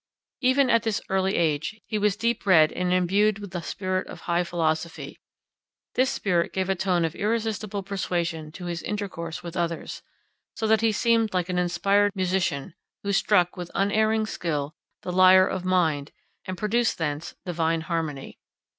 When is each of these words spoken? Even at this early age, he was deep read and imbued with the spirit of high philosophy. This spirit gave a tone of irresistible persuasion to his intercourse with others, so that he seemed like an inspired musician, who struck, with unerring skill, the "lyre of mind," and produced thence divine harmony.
Even 0.41 0.71
at 0.71 0.81
this 0.81 0.99
early 1.09 1.35
age, 1.35 1.79
he 1.85 1.99
was 1.99 2.15
deep 2.15 2.47
read 2.47 2.71
and 2.71 2.91
imbued 2.91 3.37
with 3.37 3.51
the 3.51 3.61
spirit 3.61 4.07
of 4.07 4.21
high 4.21 4.43
philosophy. 4.43 5.19
This 5.93 6.09
spirit 6.09 6.53
gave 6.53 6.69
a 6.71 6.75
tone 6.75 7.05
of 7.05 7.13
irresistible 7.13 7.83
persuasion 7.83 8.51
to 8.53 8.65
his 8.65 8.81
intercourse 8.81 9.43
with 9.43 9.55
others, 9.55 10.01
so 10.55 10.65
that 10.65 10.81
he 10.81 10.91
seemed 10.91 11.35
like 11.35 11.49
an 11.49 11.59
inspired 11.59 12.15
musician, 12.15 12.73
who 13.03 13.11
struck, 13.13 13.55
with 13.55 13.69
unerring 13.75 14.25
skill, 14.25 14.73
the 15.03 15.11
"lyre 15.11 15.45
of 15.45 15.65
mind," 15.65 16.11
and 16.45 16.57
produced 16.57 16.97
thence 16.97 17.35
divine 17.45 17.81
harmony. 17.81 18.39